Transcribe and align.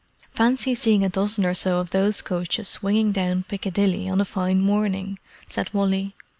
"Fancy 0.33 0.73
seeing 0.73 1.05
a 1.05 1.09
dozen 1.09 1.45
or 1.45 1.53
so 1.53 1.77
of 1.77 1.91
those 1.91 2.23
coaches 2.23 2.67
swinging 2.67 3.11
down 3.11 3.43
Piccadilly 3.43 4.09
on 4.09 4.19
a 4.19 4.25
fine 4.25 4.59
morning!" 4.59 5.19
said 5.47 5.71
Wally. 5.75 6.15